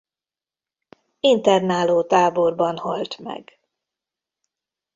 [1.19, 3.59] Internálótáborban halt meg.